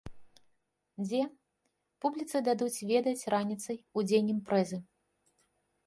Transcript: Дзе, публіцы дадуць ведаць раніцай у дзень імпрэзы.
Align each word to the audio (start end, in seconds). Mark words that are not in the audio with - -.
Дзе, 1.05 1.19
публіцы 2.05 2.37
дадуць 2.49 2.83
ведаць 2.95 3.27
раніцай 3.37 3.77
у 3.97 4.09
дзень 4.11 4.33
імпрэзы. 4.39 4.77